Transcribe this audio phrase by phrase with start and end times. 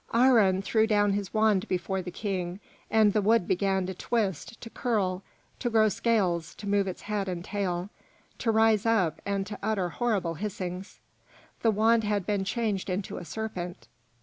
[0.11, 2.59] Aharon threw down his wand before the King,
[2.89, 5.21] and the wood began to twist, to curl,
[5.59, 7.91] to grow scales, to move its head and tail,
[8.39, 10.99] to rise up, and to utter horrible hissings:
[11.61, 13.87] the wand had been changed into a serpent.